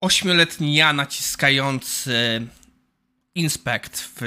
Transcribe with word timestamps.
ośmioletni 0.00 0.74
ja 0.74 0.92
naciskający 0.92 2.46
inspect 3.34 4.02
w, 4.02 4.20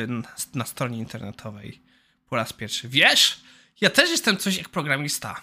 na 0.55 0.65
stronie 0.65 0.97
internetowej 0.97 1.81
po 2.29 2.35
raz 2.35 2.53
pierwszy. 2.53 2.89
Wiesz, 2.89 3.41
ja 3.81 3.89
też 3.89 4.09
jestem 4.09 4.37
coś 4.37 4.57
jak 4.57 4.69
programista. 4.69 5.41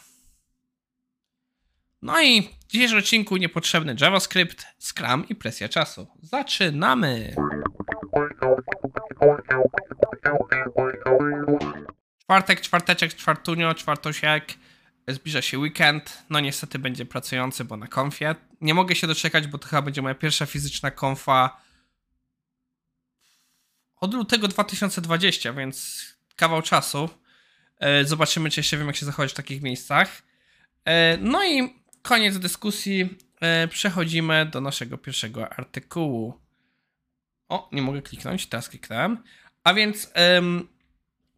No 2.02 2.22
i 2.22 2.42
w 2.42 2.72
dzisiejszym 2.72 2.98
odcinku 2.98 3.36
niepotrzebny 3.36 3.96
JavaScript, 4.00 4.66
Scrum 4.78 5.28
i 5.28 5.34
presja 5.34 5.68
czasu. 5.68 6.06
Zaczynamy! 6.22 7.34
Czwartek, 12.22 12.60
czwarteczek, 12.60 13.14
czwartunio, 13.14 13.74
czwartosiek. 13.74 14.44
Zbliża 15.14 15.42
się 15.42 15.58
weekend. 15.58 16.22
No 16.30 16.40
niestety 16.40 16.78
będzie 16.78 17.06
pracujący, 17.06 17.64
bo 17.64 17.76
na 17.76 17.86
konfie. 17.86 18.34
Nie 18.60 18.74
mogę 18.74 18.96
się 18.96 19.06
doczekać, 19.06 19.46
bo 19.46 19.58
to 19.58 19.68
chyba 19.68 19.82
będzie 19.82 20.02
moja 20.02 20.14
pierwsza 20.14 20.46
fizyczna 20.46 20.90
konfa 20.90 21.60
od 24.00 24.14
lutego 24.14 24.48
2020, 24.48 25.52
więc 25.52 26.04
kawał 26.36 26.62
czasu. 26.62 27.08
E, 27.78 28.04
zobaczymy, 28.04 28.50
czy 28.50 28.60
jeszcze 28.60 28.78
wiem, 28.78 28.86
jak 28.86 28.96
się 28.96 29.06
zachować 29.06 29.30
w 29.30 29.34
takich 29.34 29.62
miejscach. 29.62 30.22
E, 30.84 31.16
no 31.16 31.44
i 31.44 31.74
koniec 32.02 32.38
dyskusji. 32.38 33.18
E, 33.40 33.68
przechodzimy 33.68 34.46
do 34.46 34.60
naszego 34.60 34.98
pierwszego 34.98 35.52
artykułu. 35.52 36.40
O, 37.48 37.68
nie 37.72 37.82
mogę 37.82 38.02
kliknąć, 38.02 38.46
teraz 38.46 38.68
kliknąłem. 38.68 39.22
A 39.64 39.74
więc, 39.74 40.12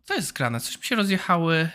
co 0.05 0.15
jest 0.15 0.33
grane? 0.33 0.61
Coś 0.61 0.79
mi 0.79 0.85
się 0.85 0.97
rozjechały. 0.97 1.69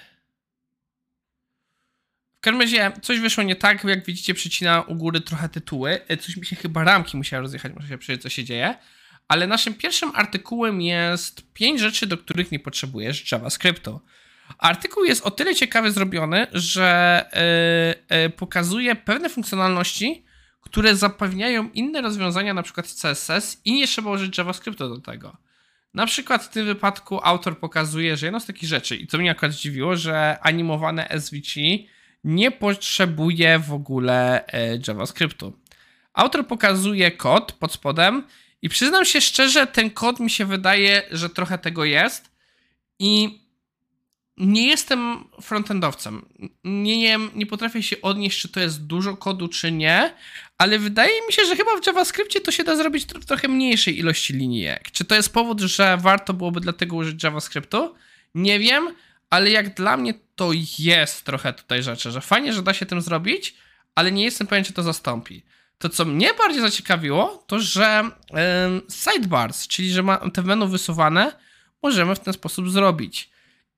W 2.37 2.41
każdym 2.41 2.61
razie 2.61 2.91
coś 3.01 3.19
wyszło 3.19 3.43
nie 3.43 3.55
tak, 3.55 3.83
jak 3.83 4.05
widzicie 4.05 4.33
przycina 4.33 4.81
u 4.81 4.95
góry 4.95 5.21
trochę 5.21 5.49
tytuły. 5.49 5.99
Coś 6.19 6.37
mi 6.37 6.45
się 6.45 6.55
chyba 6.55 6.83
ramki 6.83 7.17
musiały 7.17 7.41
rozjechać, 7.41 7.73
muszę 7.75 7.87
się 7.87 7.97
przyjrzeć 7.97 8.23
co 8.23 8.29
się 8.29 8.43
dzieje. 8.43 8.75
Ale 9.27 9.47
naszym 9.47 9.73
pierwszym 9.73 10.11
artykułem 10.15 10.81
jest 10.81 11.53
pięć 11.53 11.79
rzeczy, 11.79 12.07
do 12.07 12.17
których 12.17 12.51
nie 12.51 12.59
potrzebujesz 12.59 13.31
JavaScriptu. 13.31 14.01
Artykuł 14.57 15.03
jest 15.03 15.25
o 15.25 15.31
tyle 15.31 15.55
ciekawie 15.55 15.91
zrobiony, 15.91 16.47
że 16.53 17.25
yy, 18.09 18.17
yy, 18.17 18.29
pokazuje 18.29 18.95
pewne 18.95 19.29
funkcjonalności, 19.29 20.25
które 20.61 20.95
zapewniają 20.95 21.69
inne 21.69 22.01
rozwiązania, 22.01 22.53
na 22.53 22.63
przykład 22.63 22.93
CSS 23.01 23.61
i 23.65 23.73
nie 23.73 23.87
trzeba 23.87 24.11
użyć 24.11 24.37
JavaScriptu 24.37 24.89
do 24.89 25.01
tego. 25.01 25.37
Na 25.93 26.05
przykład 26.05 26.43
w 26.43 26.49
tym 26.49 26.65
wypadku 26.65 27.19
autor 27.23 27.59
pokazuje, 27.59 28.17
że 28.17 28.25
jedno 28.25 28.39
z 28.39 28.45
takich 28.45 28.69
rzeczy, 28.69 28.95
i 28.95 29.07
co 29.07 29.17
mnie 29.17 29.31
akurat 29.31 29.53
zdziwiło, 29.53 29.95
że 29.95 30.37
animowane 30.41 31.07
SVG 31.19 31.61
nie 32.23 32.51
potrzebuje 32.51 33.59
w 33.59 33.73
ogóle 33.73 34.47
e, 34.47 34.79
JavaScriptu. 34.87 35.53
Autor 36.13 36.47
pokazuje 36.47 37.11
kod 37.11 37.51
pod 37.51 37.71
spodem 37.71 38.23
i 38.61 38.69
przyznam 38.69 39.05
się 39.05 39.21
szczerze, 39.21 39.67
ten 39.67 39.89
kod 39.89 40.19
mi 40.19 40.29
się 40.29 40.45
wydaje, 40.45 41.03
że 41.11 41.29
trochę 41.29 41.57
tego 41.57 41.85
jest 41.85 42.31
i 42.99 43.39
nie 44.37 44.67
jestem 44.67 45.23
frontendowcem. 45.41 46.25
Nie, 46.63 46.97
nie, 46.97 47.19
nie 47.35 47.45
potrafię 47.45 47.83
się 47.83 48.01
odnieść, 48.01 48.41
czy 48.41 48.49
to 48.49 48.59
jest 48.59 48.85
dużo 48.85 49.17
kodu, 49.17 49.47
czy 49.47 49.71
nie, 49.71 50.13
ale 50.57 50.79
wydaje 50.79 51.27
mi 51.27 51.33
się, 51.33 51.45
że 51.45 51.55
chyba 51.55 51.71
w 51.81 51.87
JavaScriptie 51.87 52.41
to 52.41 52.51
się 52.51 52.63
da 52.63 52.75
zrobić 52.75 53.05
w 53.05 53.25
trochę 53.25 53.47
mniejszej 53.47 53.99
ilości 53.99 54.33
linijek. 54.33 54.91
Czy 54.91 55.05
to 55.05 55.15
jest 55.15 55.33
powód, 55.33 55.61
że 55.61 55.97
warto 55.97 56.33
byłoby 56.33 56.59
dlatego 56.59 56.95
użyć 56.95 57.23
JavaScriptu? 57.23 57.95
Nie 58.35 58.59
wiem, 58.59 58.89
ale 59.29 59.49
jak 59.49 59.73
dla 59.73 59.97
mnie 59.97 60.13
to 60.35 60.51
jest 60.79 61.25
trochę 61.25 61.53
tutaj 61.53 61.83
rzeczy, 61.83 62.11
że 62.11 62.21
fajnie, 62.21 62.53
że 62.53 62.61
da 62.61 62.73
się 62.73 62.85
tym 62.85 63.01
zrobić, 63.01 63.55
ale 63.95 64.11
nie 64.11 64.23
jestem 64.23 64.47
pewien, 64.47 64.65
czy 64.65 64.73
to 64.73 64.83
zastąpi. 64.83 65.43
To, 65.77 65.89
co 65.89 66.05
mnie 66.05 66.33
bardziej 66.33 66.61
zaciekawiło, 66.61 67.43
to 67.47 67.59
że 67.59 68.11
sidebars, 68.89 69.67
czyli 69.67 69.91
że 69.91 70.03
te 70.33 70.41
menu 70.41 70.67
wysuwane, 70.67 71.31
możemy 71.83 72.15
w 72.15 72.19
ten 72.19 72.33
sposób 72.33 72.69
zrobić. 72.69 73.29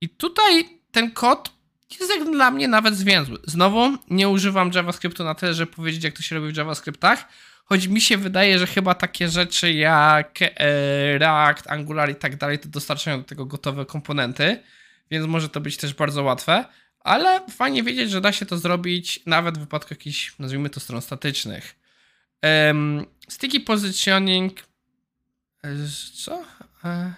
I 0.01 0.09
tutaj 0.09 0.79
ten 0.91 1.11
kod 1.11 1.51
jest 1.99 2.11
jak 2.15 2.31
dla 2.31 2.51
mnie 2.51 2.67
nawet 2.67 2.95
zwięzły. 2.95 3.37
Znowu 3.43 3.97
nie 4.09 4.29
używam 4.29 4.71
JavaScriptu 4.75 5.23
na 5.23 5.35
tyle, 5.35 5.53
żeby 5.53 5.71
powiedzieć, 5.71 6.03
jak 6.03 6.13
to 6.13 6.21
się 6.21 6.35
robi 6.35 6.53
w 6.53 6.57
JavaScriptach, 6.57 7.27
choć 7.65 7.87
mi 7.87 8.01
się 8.01 8.17
wydaje, 8.17 8.59
że 8.59 8.67
chyba 8.67 8.95
takie 8.95 9.29
rzeczy 9.29 9.73
jak 9.73 10.39
e, 10.41 11.17
React, 11.17 11.67
Angular 11.67 12.09
i 12.09 12.15
tak 12.15 12.35
dalej, 12.35 12.59
to 12.59 12.69
dostarczają 12.69 13.17
do 13.17 13.23
tego 13.23 13.45
gotowe 13.45 13.85
komponenty, 13.85 14.63
więc 15.11 15.27
może 15.27 15.49
to 15.49 15.61
być 15.61 15.77
też 15.77 15.93
bardzo 15.93 16.23
łatwe, 16.23 16.65
ale 16.99 17.47
fajnie 17.49 17.83
wiedzieć, 17.83 18.11
że 18.11 18.21
da 18.21 18.31
się 18.31 18.45
to 18.45 18.57
zrobić 18.57 19.19
nawet 19.25 19.57
w 19.57 19.61
wypadku 19.61 19.93
jakichś, 19.93 20.39
nazwijmy 20.39 20.69
to, 20.69 20.79
stron 20.79 21.01
statycznych. 21.01 21.75
Um, 22.43 23.05
sticky 23.29 23.59
positioning. 23.59 24.59
E, 25.63 25.69
co? 26.13 26.37
Uh, 26.37 27.13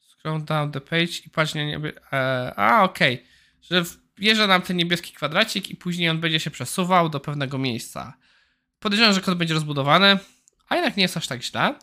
scroll 0.00 0.44
down 0.44 0.72
the 0.72 0.80
page 0.80 1.12
i 1.26 1.30
patrz 1.30 1.54
nie. 1.54 1.78
Uh, 1.78 1.92
a, 2.56 2.82
okej. 2.82 3.14
Okay. 3.14 3.26
Że 3.62 3.84
wjeżdża 4.18 4.46
nam 4.46 4.62
ten 4.62 4.76
niebieski 4.76 5.12
kwadracik 5.12 5.70
i 5.70 5.76
później 5.76 6.08
on 6.08 6.20
będzie 6.20 6.40
się 6.40 6.50
przesuwał 6.50 7.08
do 7.08 7.20
pewnego 7.20 7.58
miejsca. 7.58 8.14
Podejrzewam, 8.78 9.14
że 9.14 9.20
kod 9.20 9.38
będzie 9.38 9.54
rozbudowany, 9.54 10.18
a 10.68 10.74
jednak 10.74 10.96
nie 10.96 11.02
jest 11.02 11.16
aż 11.16 11.26
tak 11.26 11.42
źle. 11.42 11.74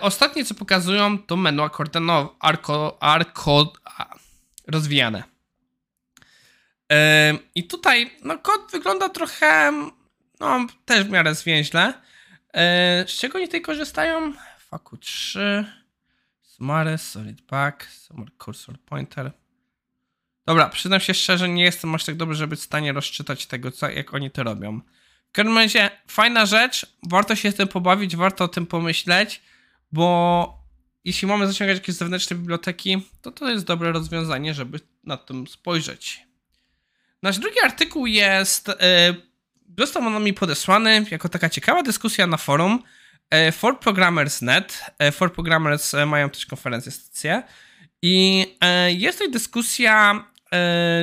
Ostatnie, 0.00 0.44
co 0.44 0.54
pokazują, 0.54 1.18
to 1.18 1.36
menu 1.36 1.62
akordeonowe, 1.62 2.28
arko, 2.40 3.02
arko, 3.02 3.72
rozwijane. 4.66 5.22
I 7.54 7.64
tutaj, 7.64 8.10
no, 8.22 8.38
kod 8.38 8.70
wygląda 8.72 9.08
trochę 9.08 9.72
no, 10.40 10.66
też 10.84 11.04
w 11.04 11.10
miarę 11.10 11.34
zwięźle. 11.34 11.92
E, 12.52 13.04
z 13.08 13.10
czego 13.10 13.38
oni 13.38 13.46
tutaj 13.46 13.60
korzystają? 13.60 14.32
Faku 14.58 14.96
3, 14.96 15.64
Smart, 16.42 17.02
Solid 17.02 17.42
Back, 17.42 17.84
Smart 17.84 18.34
Cursor 18.44 18.80
Pointer. 18.80 19.32
Dobra, 20.46 20.68
przyznam 20.68 21.00
się 21.00 21.14
szczerze, 21.14 21.48
nie 21.48 21.62
jestem 21.62 21.94
aż 21.94 22.04
tak 22.04 22.16
dobry, 22.16 22.34
żeby 22.34 22.56
w 22.56 22.60
stanie 22.60 22.92
rozczytać 22.92 23.46
tego, 23.46 23.70
co, 23.70 23.90
jak 23.90 24.14
oni 24.14 24.30
to 24.30 24.42
robią. 24.42 24.80
W 25.28 25.32
każdym 25.32 25.58
razie, 25.58 25.90
fajna 26.08 26.46
rzecz, 26.46 26.86
warto 27.02 27.36
się 27.36 27.50
z 27.50 27.54
tym 27.54 27.68
pobawić, 27.68 28.16
warto 28.16 28.44
o 28.44 28.48
tym 28.48 28.66
pomyśleć, 28.66 29.42
bo 29.92 30.55
jeśli 31.06 31.28
mamy 31.28 31.46
zaciągać 31.46 31.76
jakieś 31.76 31.94
zewnętrzne 31.94 32.36
biblioteki, 32.36 33.02
to 33.22 33.32
to 33.32 33.50
jest 33.50 33.64
dobre 33.64 33.92
rozwiązanie, 33.92 34.54
żeby 34.54 34.80
na 35.04 35.16
tym 35.16 35.46
spojrzeć. 35.46 36.26
Nasz 37.22 37.38
drugi 37.38 37.60
artykuł 37.60 38.06
jest 38.06 38.68
yy, 38.68 39.26
Został 39.78 40.06
on 40.06 40.24
mi 40.24 40.34
podesłany 40.34 41.06
jako 41.10 41.28
taka 41.28 41.48
ciekawa 41.48 41.82
dyskusja 41.82 42.26
na 42.26 42.36
forum 42.36 42.82
e, 43.30 43.52
for 43.52 43.80
Programmers.net. 43.80 44.80
E, 44.98 45.12
for 45.12 45.32
Programmers 45.32 45.94
e, 45.94 46.06
mają 46.06 46.30
też 46.30 46.46
konferencję, 46.46 46.92
stację. 46.92 47.42
I 48.02 48.46
jest 48.88 49.18
tutaj 49.18 49.32
dyskusja, 49.32 50.24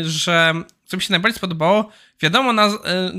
że 0.01 0.53
co 0.85 0.97
mi 0.97 1.03
się 1.03 1.11
najbardziej 1.11 1.37
spodobało, 1.37 1.91
wiadomo 2.21 2.53
na, 2.53 2.69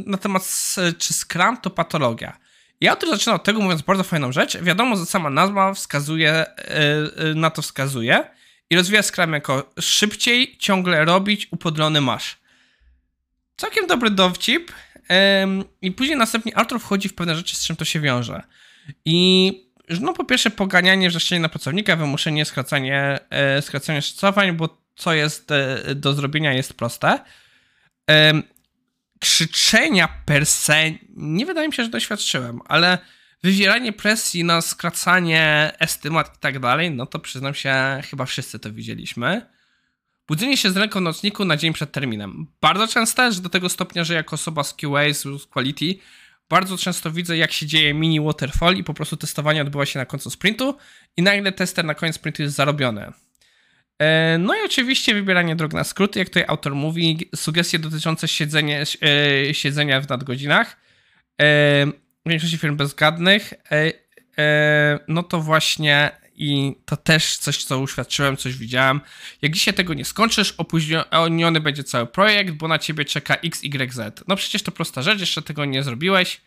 na 0.06 0.18
temat 0.18 0.74
czy 0.98 1.14
Scrum 1.14 1.56
to 1.56 1.70
patologia. 1.70 2.38
I 2.80 2.88
autor 2.88 3.10
zaczyna 3.10 3.34
od 3.34 3.44
tego, 3.44 3.60
mówiąc 3.60 3.82
bardzo 3.82 4.04
fajną 4.04 4.32
rzecz. 4.32 4.58
Wiadomo, 4.58 4.96
że 4.96 5.06
sama 5.06 5.30
nazwa 5.30 5.74
wskazuje, 5.74 6.46
na 7.34 7.50
to 7.50 7.62
wskazuje 7.62 8.24
i 8.70 8.76
rozwija 8.76 9.02
Scrum 9.02 9.32
jako 9.32 9.70
szybciej, 9.80 10.56
ciągle 10.58 11.04
robić, 11.04 11.48
upodlony 11.50 12.00
masz. 12.00 12.38
Całkiem 13.56 13.86
dobry 13.86 14.10
dowcip, 14.10 14.72
i 15.82 15.92
później 15.92 16.16
następnie 16.18 16.56
Arthur 16.56 16.80
wchodzi 16.80 17.08
w 17.08 17.14
pewne 17.14 17.36
rzeczy, 17.36 17.56
z 17.56 17.66
czym 17.66 17.76
to 17.76 17.84
się 17.84 18.00
wiąże. 18.00 18.42
I 19.04 19.52
no 20.00 20.12
po 20.12 20.24
pierwsze 20.24 20.50
poganianie 20.50 21.08
wrzeszczenie 21.08 21.40
na 21.40 21.48
pracownika, 21.48 21.96
wymuszenie 21.96 22.44
skracanie, 22.44 23.18
e, 23.30 23.62
skracanie 23.62 24.02
szacowań, 24.02 24.52
bo 24.52 24.82
co 24.96 25.14
jest 25.14 25.50
e, 25.50 25.94
do 25.94 26.12
zrobienia 26.12 26.52
jest 26.52 26.74
proste. 26.74 27.18
Krzyczenia 29.20 30.08
per 30.26 30.46
se 30.46 30.90
nie 31.16 31.46
wydaje 31.46 31.68
mi 31.68 31.74
się, 31.74 31.84
że 31.84 31.90
doświadczyłem, 31.90 32.60
ale 32.64 32.98
wywieranie 33.42 33.92
presji 33.92 34.44
na 34.44 34.60
skracanie 34.60 35.72
estymat 35.78 36.36
i 36.36 36.38
tak 36.40 36.58
dalej, 36.58 36.90
no 36.90 37.06
to 37.06 37.18
przyznam 37.18 37.54
się, 37.54 37.74
chyba 38.10 38.24
wszyscy 38.24 38.58
to 38.58 38.72
widzieliśmy. 38.72 39.46
Budzenie 40.28 40.56
się 40.56 40.70
z 40.70 40.76
ręką 40.76 41.00
nocniku 41.00 41.44
na 41.44 41.56
dzień 41.56 41.72
przed 41.72 41.92
terminem. 41.92 42.46
Bardzo 42.60 42.88
często, 42.88 43.32
że 43.32 43.40
do 43.40 43.48
tego 43.48 43.68
stopnia, 43.68 44.04
że 44.04 44.14
jako 44.14 44.34
osoba 44.34 44.64
z 44.64 44.74
QA, 44.74 45.12
z 45.12 45.46
quality, 45.46 45.98
bardzo 46.48 46.78
często 46.78 47.10
widzę, 47.10 47.36
jak 47.36 47.52
się 47.52 47.66
dzieje 47.66 47.94
mini 47.94 48.20
waterfall 48.20 48.76
i 48.76 48.84
po 48.84 48.94
prostu 48.94 49.16
testowanie 49.16 49.62
odbywa 49.62 49.86
się 49.86 49.98
na 49.98 50.06
końcu 50.06 50.30
sprintu 50.30 50.76
i 51.16 51.22
nagle 51.22 51.52
tester 51.52 51.84
na 51.84 51.94
koniec 51.94 52.16
sprintu 52.16 52.42
jest 52.42 52.54
zarobiony. 52.54 53.12
E, 54.02 54.38
no 54.38 54.54
i 54.54 54.58
oczywiście 54.64 55.14
wybieranie 55.14 55.56
dróg 55.56 55.72
na 55.72 55.84
skróty, 55.84 56.18
jak 56.18 56.28
tutaj 56.28 56.44
autor 56.48 56.74
mówi, 56.74 57.30
sugestie 57.36 57.78
dotyczące 57.78 58.28
siedzenia, 58.28 58.78
e, 58.80 59.54
siedzenia 59.54 60.00
w 60.00 60.08
nadgodzinach. 60.08 60.76
E, 61.40 61.86
w 62.26 62.28
większości 62.28 62.58
firm 62.58 62.76
bezgadnych, 62.76 63.54
no 65.08 65.22
to 65.22 65.40
właśnie 65.40 66.10
i 66.36 66.76
to 66.84 66.96
też 66.96 67.36
coś, 67.36 67.64
co 67.64 67.78
uświadczyłem, 67.78 68.36
coś 68.36 68.56
widziałem. 68.56 69.00
Jak 69.42 69.52
dzisiaj 69.52 69.74
tego 69.74 69.94
nie 69.94 70.04
skończysz, 70.04 70.54
opóźniony 70.58 71.60
będzie 71.60 71.84
cały 71.84 72.06
projekt, 72.06 72.54
bo 72.54 72.68
na 72.68 72.78
ciebie 72.78 73.04
czeka 73.04 73.34
X, 73.34 73.64
Y, 73.64 73.92
Z. 73.92 74.24
No 74.28 74.36
przecież 74.36 74.62
to 74.62 74.72
prosta 74.72 75.02
rzecz, 75.02 75.20
jeszcze 75.20 75.42
tego 75.42 75.64
nie 75.64 75.82
zrobiłeś. 75.82 76.40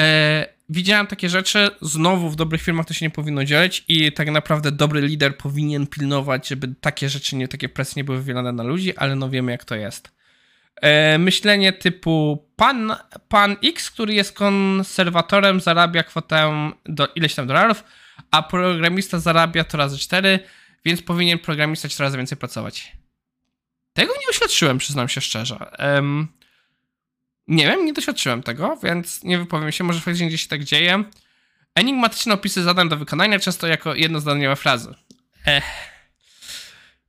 E, 0.00 0.46
widziałem 0.68 1.06
takie 1.06 1.28
rzeczy, 1.28 1.70
znowu 1.82 2.30
w 2.30 2.36
dobrych 2.36 2.62
firmach 2.62 2.86
to 2.86 2.94
się 2.94 3.06
nie 3.06 3.10
powinno 3.10 3.44
dziać 3.44 3.84
i 3.88 4.12
tak 4.12 4.30
naprawdę 4.30 4.72
dobry 4.72 5.00
lider 5.00 5.36
powinien 5.36 5.86
pilnować, 5.86 6.48
żeby 6.48 6.74
takie 6.80 7.08
rzeczy, 7.08 7.36
nie 7.36 7.48
takie 7.48 7.68
presje 7.68 8.00
nie 8.00 8.04
były 8.04 8.18
wywierane 8.18 8.52
na 8.52 8.62
ludzi, 8.62 8.96
ale 8.96 9.16
no 9.16 9.30
wiemy 9.30 9.52
jak 9.52 9.64
to 9.64 9.74
jest. 9.74 10.12
E, 10.76 11.18
myślenie 11.18 11.72
typu 11.72 12.44
pan, 12.56 12.96
pan 13.28 13.56
X, 13.64 13.90
który 13.90 14.14
jest 14.14 14.32
konserwatorem, 14.32 15.60
zarabia 15.60 16.02
kwotę 16.02 16.70
do 16.84 17.08
ileś 17.14 17.34
tam 17.34 17.46
dolarów, 17.46 17.84
a 18.30 18.42
programista 18.42 19.18
zarabia 19.18 19.64
to 19.64 19.78
razy 19.78 19.98
4, 19.98 20.38
więc 20.84 21.02
powinien 21.02 21.38
programista 21.38 21.88
coraz 21.88 22.16
więcej 22.16 22.38
pracować. 22.38 22.92
Tego 23.92 24.12
nie 24.12 24.26
doświadczyłem, 24.26 24.78
przyznam 24.78 25.08
się 25.08 25.20
szczerze. 25.20 25.70
Um, 25.78 26.28
nie 27.48 27.66
wiem, 27.66 27.86
nie 27.86 27.92
doświadczyłem 27.92 28.42
tego, 28.42 28.78
więc 28.82 29.24
nie 29.24 29.38
wypowiem 29.38 29.72
się, 29.72 29.84
może 29.84 30.00
faktycznie 30.00 30.28
gdzieś 30.28 30.42
się 30.42 30.48
tak 30.48 30.64
dzieje. 30.64 31.04
Enigmatyczne 31.74 32.34
opisy 32.34 32.62
zadań 32.62 32.88
do 32.88 32.96
wykonania, 32.96 33.38
często 33.38 33.66
jako 33.66 33.94
jednozdaniowe 33.94 34.56
frazy. 34.56 34.94
Ech. 35.46 35.64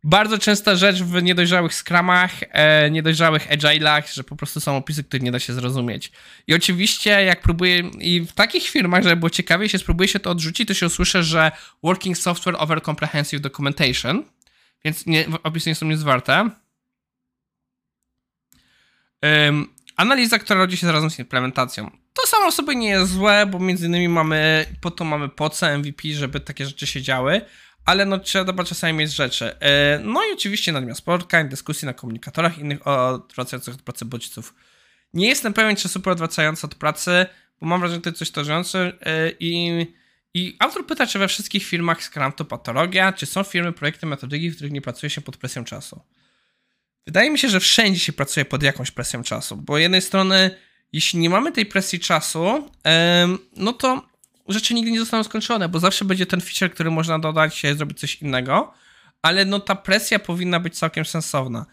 Bardzo 0.08 0.38
częsta 0.38 0.76
rzecz 0.76 1.04
w 1.04 1.24
niedojrzałych 1.24 1.74
skramach, 1.74 2.32
e, 2.42 2.92
niedojrzałych 2.92 3.50
agile'ach, 3.50 4.14
że 4.14 4.24
po 4.24 4.36
prostu 4.36 4.60
są 4.60 4.78
opisy, 4.78 5.04
które 5.04 5.24
nie 5.24 5.32
da 5.32 5.40
się 5.40 5.54
zrozumieć. 5.54 6.12
I 6.48 6.54
oczywiście, 6.54 7.10
jak 7.10 7.42
próbuję, 7.42 7.80
i 8.00 8.22
w 8.22 8.34
takich 8.34 8.68
firmach, 8.68 9.04
żeby 9.04 9.16
było 9.16 9.30
ciekawie, 9.30 9.66
jeśli 9.66 9.80
spróbuję 9.80 10.08
się 10.08 10.20
to 10.20 10.30
odrzucić, 10.30 10.68
to 10.68 10.74
się 10.74 10.86
usłyszę, 10.86 11.24
że 11.24 11.52
Working 11.84 12.18
Software 12.18 12.56
Over 12.60 12.84
Comprehensive 12.84 13.42
Documentation, 13.42 14.24
więc 14.86 15.06
nie, 15.06 15.26
opisy 15.44 15.70
nie 15.70 15.76
są 15.76 15.86
niezwarte. 15.86 16.50
Um, 19.22 19.75
analiza, 19.96 20.40
która 20.40 20.60
rodzi 20.60 20.78
się 20.78 20.92
razem 20.92 21.10
z 21.10 21.20
implementacją. 21.20 21.92
To 22.14 22.28
samo 22.28 22.52
sobie 22.52 22.76
nie 22.76 22.90
jest 22.90 23.12
złe, 23.12 23.46
bo 23.46 23.60
między 23.60 23.88
innymi 23.88 24.10
mamy, 24.10 24.66
po 24.82 24.92
to 24.92 25.06
mamy 25.06 25.30
poce 25.30 25.78
MVP, 25.78 26.08
żeby 26.08 26.40
takie 26.40 26.66
rzeczy 26.66 26.88
się 26.88 27.02
działy, 27.02 27.42
ale 27.86 28.06
no 28.06 28.20
trzeba 28.20 28.64
czasami 28.64 28.94
mieć 28.94 29.12
rzeczy. 29.12 29.60
E, 29.60 30.00
no 30.04 30.22
i 30.26 30.34
oczywiście 30.34 30.72
nadmiar 30.72 30.96
spotkań, 30.96 31.50
dyskusji 31.50 31.86
na 31.86 31.94
komunikatorach 31.94 32.58
innych 32.58 32.88
odwracających 32.88 33.74
od 33.74 33.82
pracy 33.82 34.06
bodźców. 34.06 34.54
Nie 35.14 35.28
jestem 35.28 35.54
pewien, 35.54 35.76
czy 35.76 35.90
super 35.90 36.14
odwracający 36.14 36.68
od 36.68 36.76
pracy, 36.76 37.26
bo 37.62 37.68
mam 37.68 37.80
wrażenie, 37.80 37.98
że 37.98 38.02
to 38.02 38.10
jest 38.10 38.20
coś 38.20 38.32
tożące 38.32 38.92
i, 39.40 39.86
i 40.34 40.56
autor 40.60 40.86
pyta, 40.86 41.08
czy 41.08 41.20
we 41.20 41.28
wszystkich 41.28 41.64
firmach 41.64 42.04
Scrum 42.04 42.32
to 42.32 42.46
patologia, 42.46 43.14
czy 43.14 43.26
są 43.26 43.44
firmy, 43.44 43.74
projekty, 43.74 44.06
metodyki, 44.06 44.50
w 44.50 44.56
których 44.56 44.72
nie 44.72 44.82
pracuje 44.82 45.10
się 45.10 45.22
pod 45.22 45.38
presją 45.38 45.64
czasu. 45.64 46.02
Wydaje 47.08 47.30
mi 47.30 47.40
się, 47.40 47.50
że 47.50 47.60
wszędzie 47.60 48.00
się 48.00 48.14
pracuje 48.14 48.46
pod 48.46 48.64
jakąś 48.64 48.92
presją 48.92 49.24
czasu, 49.24 49.58
bo 49.58 49.78
jednej 49.78 50.02
strony, 50.02 50.58
jeśli 50.94 51.20
nie 51.20 51.30
mamy 51.30 51.52
tej 51.52 51.66
presji 51.66 52.00
czasu, 52.00 52.70
no 53.56 53.74
to 53.74 54.10
rzeczy 54.48 54.74
nigdy 54.74 54.92
nie 54.92 55.00
zostaną 55.00 55.24
skończone, 55.24 55.70
bo 55.70 55.80
zawsze 55.80 56.06
będzie 56.06 56.26
ten 56.26 56.42
feature, 56.42 56.74
który 56.74 56.92
można 56.92 57.20
dodać, 57.20 57.62
zrobić 57.76 58.00
coś 58.00 58.16
innego, 58.16 58.74
ale 59.22 59.46
no 59.46 59.60
ta 59.60 59.76
presja 59.76 60.20
powinna 60.20 60.60
być 60.60 60.78
całkiem 60.78 61.06
sensowna. 61.06 61.66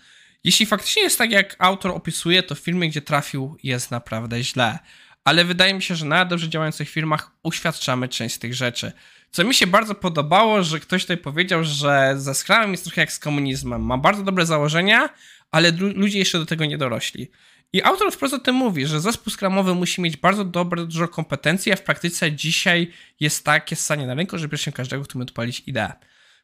Jeśli 0.44 0.66
faktycznie 0.66 1.02
jest 1.02 1.18
tak, 1.18 1.30
jak 1.30 1.56
autor 1.58 1.90
opisuje, 1.90 2.42
to 2.42 2.54
w 2.54 2.58
firmie, 2.58 2.88
gdzie 2.88 3.02
trafił, 3.02 3.56
jest 3.62 3.90
naprawdę 3.90 4.42
źle. 4.42 4.78
Ale 5.24 5.44
wydaje 5.44 5.74
mi 5.74 5.82
się, 5.82 5.94
że 5.94 6.06
na 6.06 6.24
dobrze 6.24 6.48
działających 6.48 6.88
firmach 6.88 7.30
uświadczamy 7.42 8.08
część 8.08 8.34
z 8.34 8.38
tych 8.38 8.54
rzeczy. 8.54 8.92
Co 9.34 9.44
mi 9.44 9.54
się 9.54 9.66
bardzo 9.66 9.94
podobało, 9.94 10.62
że 10.62 10.80
ktoś 10.80 11.02
tutaj 11.02 11.16
powiedział, 11.16 11.64
że 11.64 12.14
ze 12.16 12.34
Scrumem 12.34 12.70
jest 12.70 12.84
trochę 12.84 13.00
jak 13.00 13.12
z 13.12 13.18
komunizmem. 13.18 13.82
Ma 13.82 13.98
bardzo 13.98 14.22
dobre 14.22 14.46
założenia, 14.46 15.08
ale 15.50 15.70
ludzie 15.70 16.18
jeszcze 16.18 16.38
do 16.38 16.46
tego 16.46 16.64
nie 16.64 16.78
dorośli. 16.78 17.30
I 17.72 17.82
autor 17.82 18.12
wprost 18.12 18.34
o 18.34 18.38
tym 18.38 18.54
mówi, 18.54 18.86
że 18.86 19.00
zespół 19.00 19.30
skramowy 19.30 19.74
musi 19.74 20.00
mieć 20.00 20.16
bardzo 20.16 20.44
dobre, 20.44 20.86
dużo 20.86 21.08
kompetencji, 21.08 21.72
a 21.72 21.76
w 21.76 21.82
praktyce 21.82 22.32
dzisiaj 22.32 22.92
jest 23.20 23.44
takie 23.44 23.76
stanie 23.76 24.06
na 24.06 24.14
rynku, 24.14 24.38
że 24.38 24.48
bierzemy 24.48 24.76
każdego, 24.76 25.04
kto 25.04 25.18
umie 25.18 25.22
odpalić 25.22 25.62
ideę. 25.66 25.92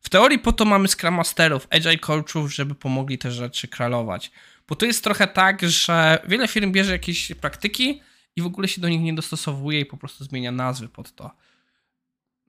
W 0.01 0.09
teorii 0.09 0.39
po 0.39 0.53
to 0.53 0.65
mamy 0.65 0.89
Scrum 0.89 1.15
Masterów, 1.15 1.67
Agile 1.71 1.99
Coachów, 1.99 2.55
żeby 2.55 2.75
pomogli 2.75 3.19
te 3.19 3.33
rzeczy 3.33 3.69
kralować. 3.69 4.31
Bo 4.69 4.75
to 4.75 4.87
jest 4.87 5.05
trochę 5.05 5.27
tak, 5.27 5.69
że 5.69 6.19
wiele 6.29 6.49
firm 6.49 6.73
bierze 6.73 6.93
jakieś 6.93 7.33
praktyki 7.41 8.03
i 8.37 8.43
w 8.43 8.47
ogóle 8.47 8.69
się 8.69 8.81
do 8.81 8.89
nich 8.89 9.01
nie 9.01 9.15
dostosowuje 9.15 9.81
i 9.81 9.87
po 9.87 9.97
prostu 9.97 10.25
zmienia 10.25 10.53
nazwy 10.53 10.89
pod 10.89 11.15
to. 11.15 11.31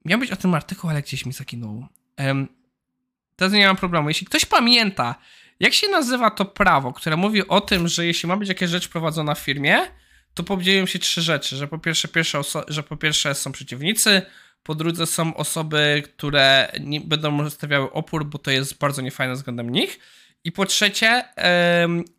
Miał 0.04 0.18
być 0.18 0.30
o 0.30 0.36
tym 0.36 0.54
artykuł, 0.54 0.90
ale 0.90 1.02
gdzieś 1.02 1.26
mi 1.26 1.32
zaginął. 1.32 1.86
Um, 2.18 2.48
teraz 3.36 3.52
nie 3.52 3.66
mam 3.66 3.76
problemu. 3.76 4.08
Jeśli 4.08 4.26
ktoś 4.26 4.44
pamięta, 4.44 5.14
jak 5.60 5.72
się 5.72 5.88
nazywa 5.88 6.30
to 6.30 6.44
prawo, 6.44 6.92
które 6.92 7.16
mówi 7.16 7.48
o 7.48 7.60
tym, 7.60 7.88
że 7.88 8.06
jeśli 8.06 8.28
ma 8.28 8.36
być 8.36 8.48
jakaś 8.48 8.70
rzecz 8.70 8.88
prowadzona 8.88 9.34
w 9.34 9.38
firmie, 9.38 9.78
to 10.34 10.42
podzieliłem 10.42 10.86
się 10.86 10.98
trzy 10.98 11.22
rzeczy, 11.22 11.56
że 11.56 11.68
po 11.68 11.78
pierwsze, 11.78 12.08
pierwsze 12.08 12.40
że 12.68 12.82
po 12.82 12.96
pierwsze 12.96 13.34
są 13.34 13.52
przeciwnicy, 13.52 14.22
po 14.62 14.74
drugie 14.74 15.06
są 15.06 15.36
osoby, 15.36 16.02
które 16.04 16.72
nie 16.80 17.00
będą 17.00 17.50
stawiały 17.50 17.92
opór, 17.92 18.24
bo 18.24 18.38
to 18.38 18.50
jest 18.50 18.78
bardzo 18.78 19.02
niefajne 19.02 19.34
względem 19.34 19.70
nich. 19.70 19.98
I 20.44 20.52
po 20.52 20.66
trzecie, 20.66 21.24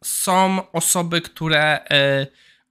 są 0.04 0.72
osoby, 0.72 1.22
które 1.22 1.80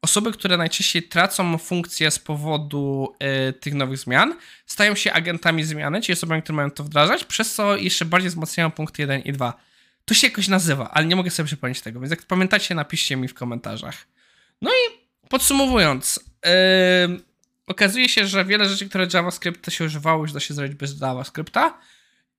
osoby, 0.03 0.33
które 0.33 0.57
najczęściej 0.57 1.03
tracą 1.03 1.59
funkcję 1.59 2.11
z 2.11 2.19
powodu 2.19 3.15
tych 3.61 3.75
nowych 3.75 3.99
zmian, 3.99 4.35
stają 4.67 4.95
się 4.95 5.13
agentami 5.13 5.65
zmiany, 5.65 6.01
czyli 6.03 6.13
osobami, 6.13 6.43
które 6.43 6.57
mają 6.57 6.71
to 6.71 6.85
wdrażać, 6.85 7.25
przez 7.25 7.55
co 7.55 7.77
jeszcze 7.77 8.05
bardziej 8.05 8.31
wzmacniają 8.31 8.71
punkty 8.71 9.03
1 9.03 9.21
i 9.23 9.33
2. 9.33 9.53
To 10.05 10.15
się 10.15 10.27
jakoś 10.27 10.49
nazywa, 10.49 10.91
ale 10.91 11.07
nie 11.07 11.17
mogę 11.17 11.31
sobie 11.31 11.47
przypomnieć 11.47 11.81
tego, 11.81 12.01
więc 12.01 12.11
jak 12.11 12.23
pamiętacie, 12.23 12.75
napiszcie 12.75 13.17
mi 13.17 13.29
w 13.29 13.35
komentarzach. 13.35 14.07
No 14.63 14.71
i 14.71 15.01
podsumowując, 15.29 16.21
yy, 16.45 17.21
okazuje 17.67 18.09
się, 18.09 18.27
że 18.27 18.45
wiele 18.45 18.69
rzeczy, 18.69 18.89
które 18.89 19.07
JavaScript 19.15 19.73
się 19.73 19.85
używało, 19.85 20.23
już 20.23 20.33
da 20.33 20.41
się 20.41 20.55
zrobić 20.55 20.75
bez 20.75 21.01
JavaScripta. 21.01 21.79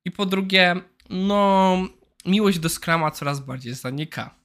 I 0.05 0.11
po 0.11 0.25
drugie, 0.25 0.75
no, 1.09 1.77
miłość 2.25 2.59
do 2.59 2.69
Scrama 2.69 3.11
coraz 3.11 3.39
bardziej 3.39 3.73
zanika. 3.73 4.35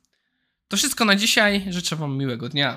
To 0.69 0.77
wszystko 0.77 1.05
na 1.05 1.17
dzisiaj. 1.17 1.67
Życzę 1.69 1.97
Wam 1.97 2.19
miłego 2.19 2.49
dnia. 2.49 2.75